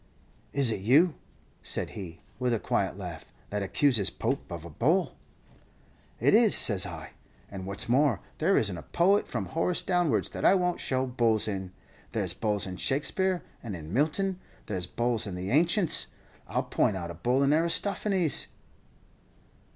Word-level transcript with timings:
"'Is 0.51 0.71
it 0.71 0.79
you,' 0.79 1.13
said 1.61 1.91
he, 1.91 2.21
with 2.39 2.55
a 2.55 2.59
quiet 2.59 2.97
laugh, 2.97 3.31
'that 3.51 3.61
accuses 3.61 4.09
Pope 4.09 4.49
of 4.51 4.65
a 4.65 4.69
bull?' 4.71 5.13
"'It 6.19 6.33
is,' 6.33 6.55
says 6.57 6.87
I; 6.87 7.11
'and, 7.51 7.67
what's 7.67 7.87
more, 7.87 8.19
there 8.39 8.57
isn't 8.57 8.79
a 8.79 8.81
poet 8.81 9.27
from 9.27 9.45
Horace 9.45 9.83
downwards 9.83 10.31
that 10.31 10.43
I 10.43 10.55
won't 10.55 10.79
show 10.79 11.05
bulls 11.05 11.47
in; 11.47 11.71
there's 12.13 12.33
bulls 12.33 12.65
in 12.65 12.77
Shakspeare 12.77 13.43
and 13.61 13.75
in 13.75 13.93
Milton; 13.93 14.39
there's 14.65 14.87
bulls 14.87 15.27
in 15.27 15.35
the 15.35 15.51
ancients; 15.51 16.07
I 16.47 16.57
'll 16.57 16.63
point 16.63 16.97
out 16.97 17.11
a 17.11 17.13
bull 17.13 17.43
in 17.43 17.53
Aristophanes.' 17.53 18.47